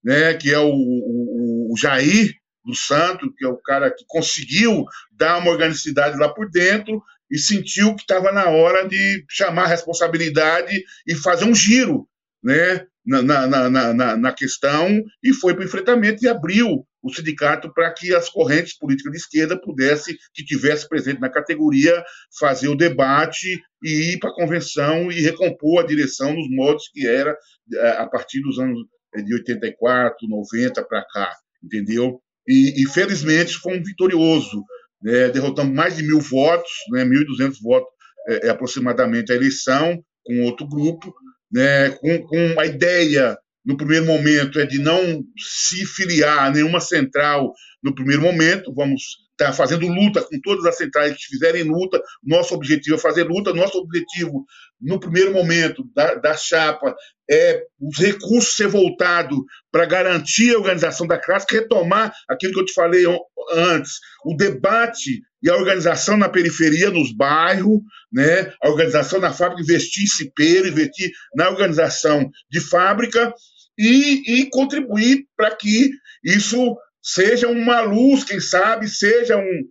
[0.04, 2.32] né, que é o, o, o Jair
[2.64, 7.38] do Santo, que é o cara que conseguiu dar uma organicidade lá por dentro e
[7.38, 12.06] sentiu que estava na hora de chamar a responsabilidade e fazer um giro
[12.42, 17.72] né, na, na, na, na questão e foi para o enfrentamento e abriu o sindicato
[17.72, 22.02] para que as correntes políticas de esquerda pudessem, que tivesse presente na categoria,
[22.38, 27.06] fazer o debate e ir para a convenção e recompor a direção nos modos que
[27.06, 27.36] era
[27.74, 28.78] eh, a partir dos anos
[29.22, 32.20] de 84, 90 para cá, entendeu?
[32.46, 34.62] E, e, felizmente foi um vitorioso,
[35.03, 35.31] né?
[35.31, 37.05] derrotamos mais de mil votos, né?
[37.05, 37.88] 1.200 votos
[38.29, 41.14] é, é, aproximadamente a eleição, com outro grupo,
[41.50, 41.90] né?
[41.90, 47.53] com, com a ideia, no primeiro momento, é de não se filiar a nenhuma central
[47.83, 52.00] no primeiro momento, vamos está fazendo luta com todas as centrais que fizerem luta.
[52.22, 53.53] Nosso objetivo é fazer luta.
[53.53, 54.44] Nosso objetivo,
[54.85, 56.94] no primeiro momento da, da chapa,
[57.29, 62.64] é os recursos ser voltado para garantir a organização da classe, retomar aquilo que eu
[62.66, 63.05] te falei
[63.53, 63.92] antes,
[64.25, 67.81] o debate e a organização na periferia, nos bairros,
[68.12, 68.53] né?
[68.62, 73.33] a organização na fábrica, investir em cipeiro, investir na organização de fábrica
[73.79, 75.90] e, e contribuir para que
[76.23, 79.68] isso seja uma luz, quem sabe, seja um,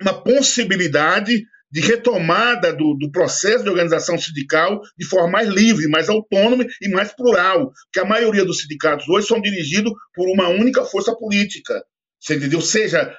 [0.00, 6.08] uma possibilidade de retomada do, do, processo de organização sindical de forma mais livre, mais
[6.08, 10.84] autônoma e mais plural, que a maioria dos sindicatos hoje são dirigidos por uma única
[10.84, 11.82] força política,
[12.20, 12.60] você entendeu?
[12.60, 13.14] Seja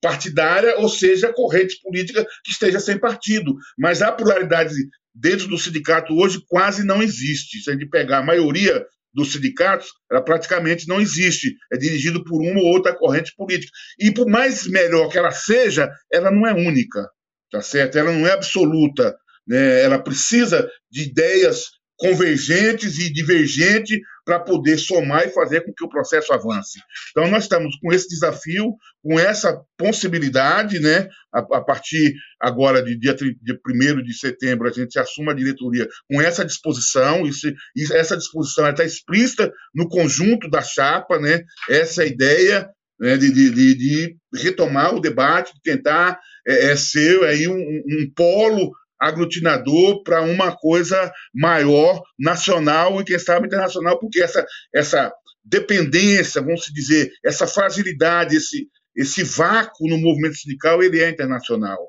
[0.00, 4.74] partidária ou seja corrente política que esteja sem partido, mas a pluralidade
[5.14, 7.62] dentro do sindicato hoje quase não existe.
[7.62, 8.84] Se a gente pegar a maioria
[9.14, 11.54] dos sindicatos, ela praticamente não existe.
[11.72, 13.72] É dirigido por uma ou outra corrente política.
[13.98, 17.08] E por mais melhor que ela seja, ela não é única,
[17.52, 17.96] tá certo?
[17.98, 19.14] Ela não é absoluta.
[19.46, 19.82] Né?
[19.82, 25.88] Ela precisa de ideias convergentes e divergentes para poder somar e fazer com que o
[25.88, 26.80] processo avance.
[27.10, 31.08] Então, nós estamos com esse desafio, com essa possibilidade, né?
[31.32, 35.88] A, a partir agora de dia, dia 1 de setembro, a gente assume a diretoria
[36.10, 37.52] com essa disposição, isso,
[37.92, 41.42] essa disposição está explícita no conjunto da chapa, né?
[41.68, 42.68] Essa é ideia
[43.02, 48.12] né, de, de, de, retomar o debate, de tentar é, é ser aí um, um
[48.14, 55.12] polo aglutinador para uma coisa maior, nacional e, quem sabe, internacional, porque essa, essa
[55.44, 61.80] dependência, vamos dizer, essa fragilidade, esse, esse vácuo no movimento sindical, ele é internacional.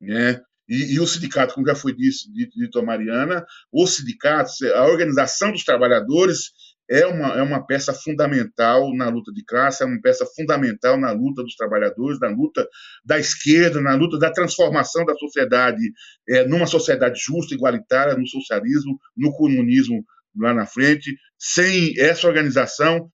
[0.00, 0.40] Né?
[0.66, 4.86] E, e, o sindicato, como já foi dito, dito, dito a Mariana, os sindicatos, a
[4.86, 6.52] organização dos trabalhadores,
[6.88, 11.12] é uma, é uma peça fundamental na luta de classe, é uma peça fundamental na
[11.12, 12.68] luta dos trabalhadores, na luta
[13.04, 15.92] da esquerda, na luta da transformação da sociedade
[16.28, 20.04] é, numa sociedade justa, igualitária, no socialismo, no comunismo
[20.36, 21.16] lá na frente.
[21.38, 23.10] Sem essa organização,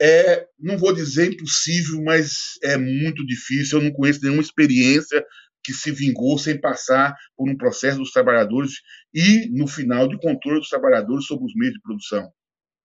[0.00, 3.78] é, não vou dizer impossível, mas é muito difícil.
[3.78, 5.24] Eu não conheço nenhuma experiência
[5.64, 8.74] que se vingou sem passar por um processo dos trabalhadores
[9.14, 12.30] e, no final, de controle dos trabalhadores sobre os meios de produção.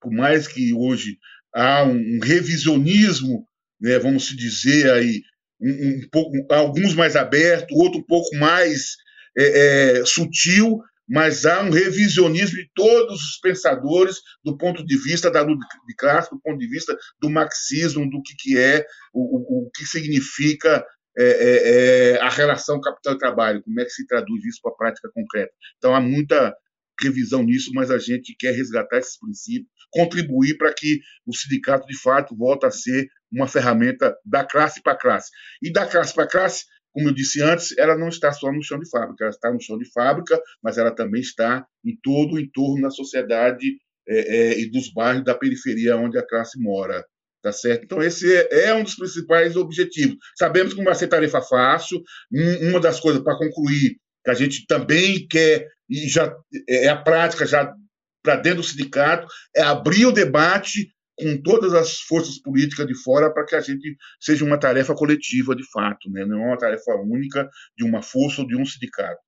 [0.01, 1.17] Por mais que hoje
[1.53, 3.45] há um revisionismo,
[3.79, 5.21] né, vamos dizer aí,
[5.61, 8.95] um, um pouco, alguns mais abertos, outro um pouco mais
[9.37, 15.31] é, é, sutil, mas há um revisionismo de todos os pensadores do ponto de vista
[15.31, 19.21] da luta de classe, do ponto de vista do marxismo, do que, que é, o,
[19.21, 20.85] o, o que significa
[21.17, 24.71] é, é, é, a relação capital e trabalho, como é que se traduz isso para
[24.71, 25.51] a prática concreta.
[25.77, 26.55] Então há muita
[27.01, 31.99] revisão nisso, mas a gente quer resgatar esses princípios, contribuir para que o sindicato de
[31.99, 35.29] fato volte a ser uma ferramenta da classe para classe.
[35.61, 38.79] E da classe para classe, como eu disse antes, ela não está só no chão
[38.79, 42.39] de fábrica, ela está no chão de fábrica, mas ela também está em todo o
[42.39, 43.77] entorno da sociedade
[44.07, 47.05] é, é, e dos bairros da periferia onde a classe mora.
[47.41, 47.85] Tá certo?
[47.85, 50.17] Então, esse é, é um dos principais objetivos.
[50.37, 52.01] Sabemos que não vai ser tarefa fácil.
[52.33, 53.95] Um, uma das coisas, para concluir,
[54.25, 56.35] que a gente também quer, e já
[56.67, 57.73] é, é a prática já
[58.21, 63.33] para dentro do sindicato, é abrir o debate com todas as forças políticas de fora
[63.33, 66.25] para que a gente seja uma tarefa coletiva de fato, né?
[66.25, 69.19] não é uma tarefa única de uma força ou de um sindicato.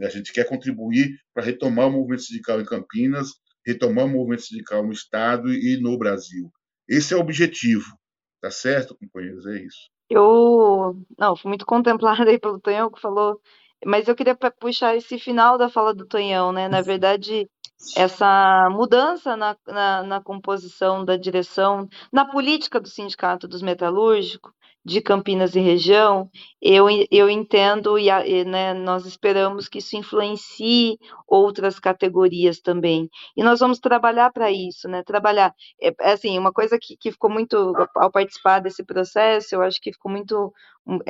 [0.00, 3.28] A gente quer contribuir para retomar o movimento sindical em Campinas,
[3.66, 6.50] retomar o movimento sindical no Estado e no Brasil.
[6.88, 7.84] Esse é o objetivo,
[8.40, 9.46] tá certo, companheiros?
[9.46, 9.90] É isso.
[10.08, 13.40] Eu, não, fui muito contemplada aí pelo Tonhão que falou,
[13.84, 16.68] mas eu queria puxar esse final da fala do Tonhão, né?
[16.68, 17.48] Na verdade,
[17.96, 24.52] essa mudança na, na, na, composição da direção, na política do Sindicato dos Metalúrgicos,
[24.84, 30.98] de Campinas e região, eu, eu entendo e, e né, nós esperamos que isso influencie
[31.28, 33.08] outras categorias também.
[33.36, 35.02] E nós vamos trabalhar para isso, né?
[35.02, 39.62] Trabalhar, é, é, assim, uma coisa que, que ficou muito, ao participar desse processo, eu
[39.62, 40.50] acho que ficou muito,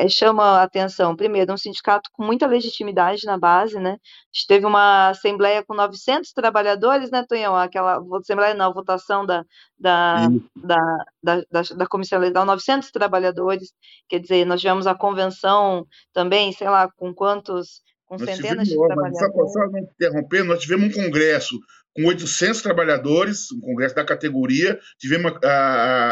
[0.09, 1.17] chama a atenção.
[1.17, 3.93] Primeiro, um sindicato com muita legitimidade na base, né?
[3.93, 3.95] A
[4.33, 7.57] gente teve uma assembleia com 900 trabalhadores, né, Tonhão?
[7.57, 9.45] Aquela assembleia, não, votação da,
[9.79, 13.73] da, da, da, da, Comissão Eleitoral, 900 trabalhadores,
[14.09, 18.69] quer dizer, nós tivemos a convenção também, sei lá, com quantos, com nós centenas tivemos,
[18.69, 19.53] de trabalhadores.
[19.53, 21.59] Só, só interrompendo, nós tivemos um congresso
[21.95, 26.11] com 800 trabalhadores, um congresso da categoria, tivemos a, a,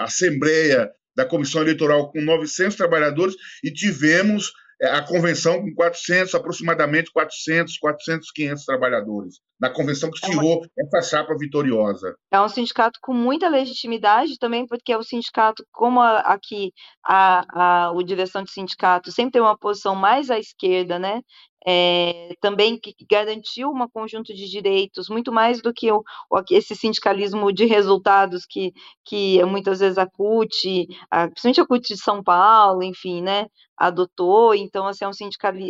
[0.00, 6.34] a Assembleia da Comissão Eleitoral com 900 trabalhadores e tivemos é, a convenção com 400,
[6.34, 12.16] aproximadamente 400, 400, 500 trabalhadores, na convenção que é tirou essa chapa vitoriosa.
[12.32, 16.72] É um sindicato com muita legitimidade também, porque é um sindicato, como aqui
[17.04, 21.20] a, a, a direção de sindicato sempre tem uma posição mais à esquerda, né?
[21.66, 26.02] é, também que garantiu um conjunto de direitos, muito mais do que o,
[26.50, 28.72] esse sindicalismo de resultados que,
[29.04, 33.46] que muitas vezes a CUT, a, principalmente a CUT de São Paulo, enfim, né,
[33.76, 35.12] adotou, então assim, é um,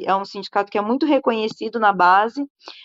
[0.07, 2.43] é um sindicato que é muito reconhecido na base,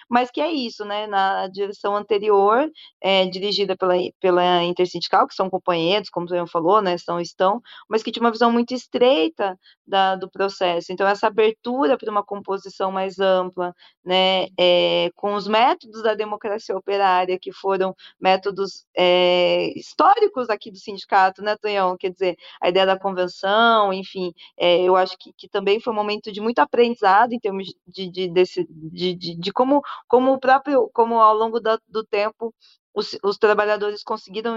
[0.10, 2.68] mas que é isso, né, na direção anterior,
[3.02, 7.62] é, dirigida pela, pela Intersindical, que são companheiros, como o senhor falou, né, são, estão,
[7.88, 12.24] mas que tinha uma visão muito estreita da, do processo, então essa abertura para uma
[12.24, 13.74] composição mais ampla,
[14.04, 20.78] né, é, com os métodos da democracia operária, que foram métodos é, históricos aqui do
[20.78, 21.98] sindicato, né, Tonhão?
[21.98, 25.96] Quer dizer, a ideia da convenção, enfim, é, eu acho que, que, também foi um
[25.96, 30.40] momento de muito aprendizado em termos de, de, desse, de, de, de como, como o
[30.40, 32.54] próprio, como ao longo do, do tempo
[32.98, 34.56] os, os, trabalhadores conseguiram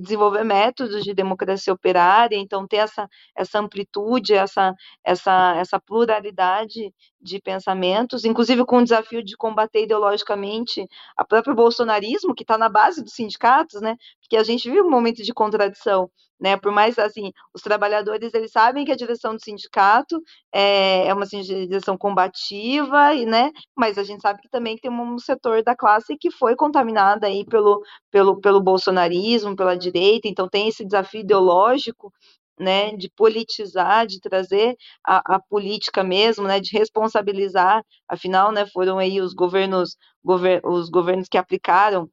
[0.00, 3.06] desenvolver métodos de democracia operária, então ter essa,
[3.36, 4.74] essa amplitude, essa,
[5.04, 12.34] essa, essa pluralidade de pensamentos, inclusive com o desafio de combater ideologicamente a próprio bolsonarismo,
[12.34, 13.96] que está na base dos sindicatos, né?
[14.20, 16.10] Porque a gente vive um momento de contradição,
[16.40, 16.56] né?
[16.56, 20.22] Por mais assim, os trabalhadores eles sabem que a direção do sindicato
[20.52, 23.50] é, é uma assim, direção combativa, e, né?
[23.76, 27.44] Mas a gente sabe que também tem um setor da classe que foi contaminado aí
[27.44, 27.65] pelo,
[28.10, 32.12] pelo, pelo bolsonarismo, pela direita, então tem esse desafio ideológico
[32.58, 38.98] né, de politizar, de trazer a, a, política mesmo, né, de responsabilizar, afinal, né, foram
[38.98, 42.08] aí os governos, gover, os governos que aplicaram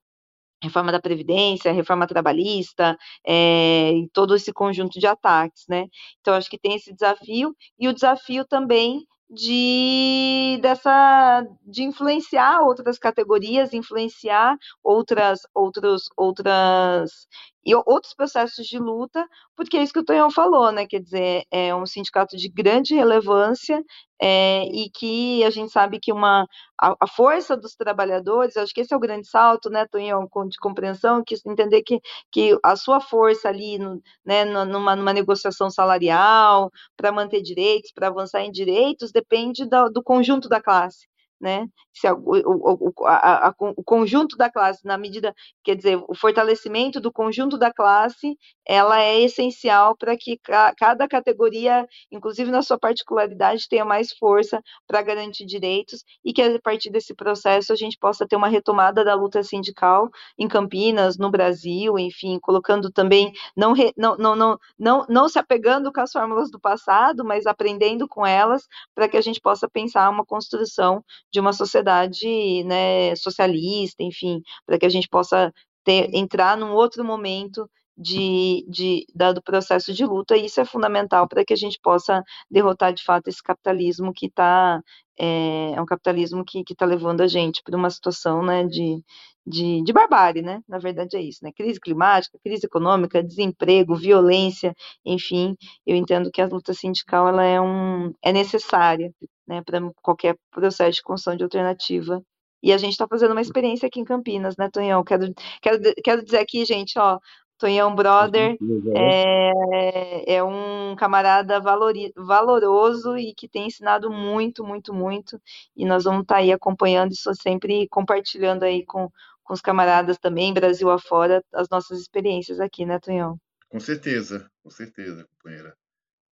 [0.61, 2.97] reforma da Previdência, reforma trabalhista,
[3.27, 5.87] é, todo esse conjunto de ataques, né?
[6.21, 12.99] Então, acho que tem esse desafio, e o desafio também de dessa de influenciar outras
[12.99, 17.27] categorias, influenciar outras outros outras
[17.65, 20.85] e outros processos de luta, porque é isso que o Tonhão falou, né?
[20.85, 23.81] Quer dizer, é um sindicato de grande relevância
[24.21, 26.45] é, e que a gente sabe que uma,
[26.81, 30.57] a, a, força dos trabalhadores, acho que esse é o grande salto, né, Tonhão, de
[30.59, 31.99] compreensão, que entender que,
[32.31, 38.07] que a sua força ali, no, né, numa, numa negociação salarial, para manter direitos, para
[38.07, 41.07] avançar em direitos, depende do, do conjunto da classe
[41.43, 41.67] né?
[41.93, 47.01] Se o, o, a, a, o, conjunto da classe, na medida, quer dizer, o fortalecimento
[47.01, 52.79] do conjunto da classe, ela é essencial para que ca, cada categoria, inclusive na sua
[52.79, 57.97] particularidade, tenha mais força para garantir direitos e que a partir desse processo a gente
[57.99, 63.73] possa ter uma retomada da luta sindical em Campinas, no Brasil, enfim, colocando também, não,
[63.97, 68.25] não, não, não, não, não se apegando com as fórmulas do passado, mas aprendendo com
[68.25, 68.65] elas,
[68.95, 71.03] para que a gente possa pensar uma construção
[71.33, 75.51] de uma sociedade né, socialista, enfim, para que a gente possa
[75.83, 81.27] ter, entrar num outro momento de, de, dado processo de luta, e isso é fundamental
[81.27, 84.81] para que a gente possa derrotar de fato esse capitalismo que está
[85.19, 89.03] é, é, um capitalismo que está levando a gente para uma situação né, de,
[89.45, 90.61] de, de, barbárie, né?
[90.67, 91.51] Na verdade é isso, né?
[91.55, 94.73] Crise climática, crise econômica, desemprego, violência,
[95.05, 99.13] enfim, eu entendo que a luta sindical ela é, um, é necessária
[99.47, 102.23] né, para qualquer processo de construção de alternativa.
[102.63, 105.03] E a gente está fazendo uma experiência aqui em Campinas, né, Tonhão?
[105.03, 107.19] Quero, quero, quero dizer aqui, gente, ó,
[107.63, 108.57] Tonhão Brother
[108.93, 115.41] é, é um camarada valori, valoroso e que tem ensinado muito, muito, muito.
[115.73, 119.09] E nós vamos estar tá aí acompanhando isso sempre compartilhando aí com,
[119.45, 123.39] com os camaradas também, Brasil afora, as nossas experiências aqui, né, Tonhão?
[123.69, 125.73] Com certeza, com certeza, companheira.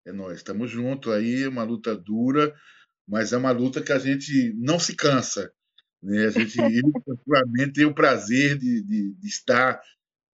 [0.06, 2.54] É nós, estamos juntos aí, uma luta dura,
[3.08, 5.50] mas é uma luta que a gente não se cansa.
[6.04, 6.26] Né?
[6.26, 9.80] A gente, eu, particularmente, tem o prazer de, de, de, estar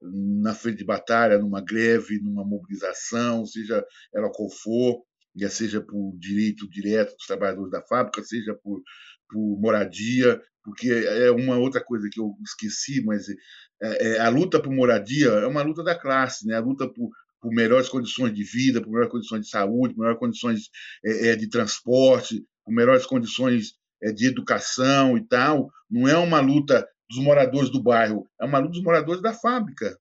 [0.02, 3.84] na frente de batalha, numa greve, numa mobilização, seja
[4.14, 5.04] ela qual for,
[5.50, 8.82] seja por direito direto dos trabalhadores da fábrica, seja por,
[9.30, 13.36] por moradia, porque é uma outra coisa que eu esqueci, mas é,
[13.82, 16.56] é, a luta por moradia é uma luta da classe, né?
[16.56, 20.20] a luta por, por melhores condições de vida, por melhores condições de saúde, por melhores
[20.20, 20.70] condições
[21.06, 26.40] é, é de transporte, com melhores condições é, de educação e tal, não é uma
[26.40, 29.98] luta dos moradores do bairro, é uma luta dos moradores da fábrica.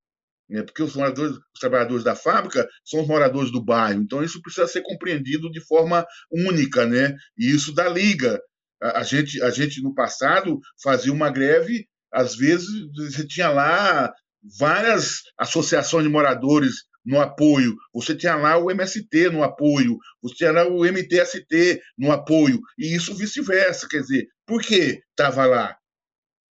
[0.49, 0.63] Né?
[0.63, 4.01] Porque os moradores, os trabalhadores da fábrica são os moradores do bairro.
[4.01, 7.15] Então isso precisa ser compreendido de forma única, né?
[7.37, 8.41] E isso dá liga.
[8.81, 14.13] A, a gente, a gente no passado fazia uma greve, às vezes você tinha lá
[14.59, 20.53] várias associações de moradores no apoio, você tinha lá o MST no apoio, você tinha
[20.53, 23.87] lá o MTST no apoio, e isso vice-versa.
[23.89, 25.77] Quer dizer, por que estava lá?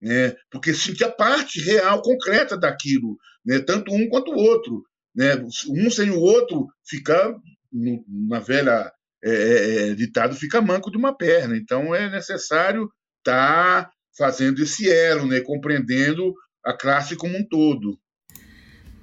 [0.00, 0.34] Né?
[0.50, 3.58] Porque sentia parte real, concreta daquilo, né?
[3.60, 4.82] tanto um quanto o outro.
[5.14, 5.34] Né?
[5.68, 7.34] Um sem o outro fica,
[7.72, 8.92] na velha
[9.24, 11.56] é, é, é, ditado, fica manco de uma perna.
[11.56, 12.88] Então é necessário
[13.18, 15.40] estar tá fazendo esse elo, né?
[15.40, 16.34] compreendendo
[16.64, 17.98] a classe como um todo.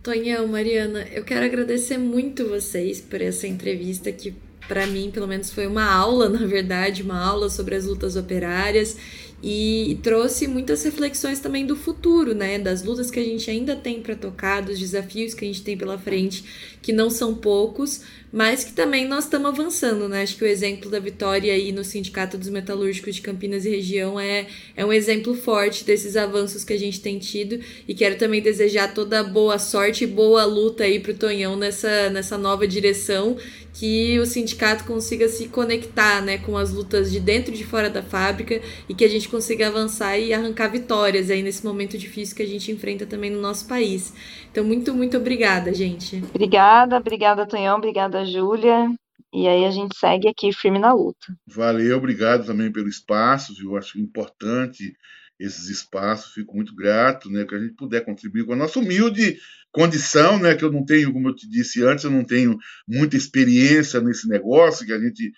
[0.03, 4.35] Tonhão, Mariana, eu quero agradecer muito vocês por essa entrevista que
[4.67, 8.95] para mim, pelo menos, foi uma aula, na verdade, uma aula sobre as lutas operárias
[9.43, 12.59] e trouxe muitas reflexões também do futuro, né?
[12.59, 15.75] Das lutas que a gente ainda tem para tocar, dos desafios que a gente tem
[15.75, 16.43] pela frente,
[16.81, 18.01] que não são poucos,
[18.31, 20.23] mas que também nós estamos avançando, né?
[20.23, 24.19] Acho que o exemplo da vitória aí no Sindicato dos Metalúrgicos de Campinas e região
[24.19, 28.41] é, é um exemplo forte desses avanços que a gente tem tido e quero também
[28.41, 33.37] desejar toda boa sorte e boa luta aí pro Tonhão nessa, nessa nova direção
[33.73, 37.89] que o sindicato consiga se conectar né, com as lutas de dentro e de fora
[37.89, 42.35] da fábrica e que a gente consiga avançar e arrancar vitórias aí nesse momento difícil
[42.35, 44.13] que a gente enfrenta também no nosso país.
[44.51, 46.21] Então, muito, muito obrigada, gente.
[46.33, 48.87] Obrigada, obrigada, Tonhão, obrigada, Júlia.
[49.33, 51.25] E aí a gente segue aqui firme na luta.
[51.47, 54.93] Valeu, obrigado também pelo espaço, eu acho importante
[55.39, 59.37] esses espaços, fico muito grato, né, que a gente puder contribuir com a nossa humilde
[59.71, 62.57] condição, né, que eu não tenho, como eu te disse antes, eu não tenho
[62.87, 65.31] muita experiência nesse negócio, que a gente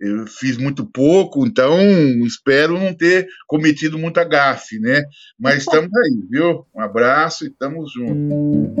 [0.00, 1.78] eu fiz muito pouco, então
[2.24, 5.02] espero não ter cometido muita gafe, né?
[5.38, 6.66] Mas estamos aí, viu?
[6.74, 8.80] Um abraço e estamos juntos.